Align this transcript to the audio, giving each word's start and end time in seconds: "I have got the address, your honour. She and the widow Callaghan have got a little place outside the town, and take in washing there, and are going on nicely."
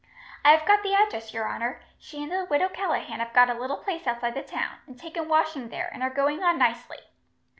"I 0.43 0.51
have 0.53 0.65
got 0.65 0.81
the 0.81 0.95
address, 0.95 1.31
your 1.31 1.47
honour. 1.47 1.79
She 1.99 2.23
and 2.23 2.31
the 2.31 2.47
widow 2.49 2.69
Callaghan 2.69 3.19
have 3.19 3.33
got 3.33 3.51
a 3.51 3.53
little 3.53 3.77
place 3.77 4.07
outside 4.07 4.33
the 4.33 4.41
town, 4.41 4.77
and 4.87 4.97
take 4.99 5.15
in 5.15 5.29
washing 5.29 5.69
there, 5.69 5.91
and 5.93 6.01
are 6.01 6.09
going 6.09 6.41
on 6.41 6.57
nicely." 6.57 6.97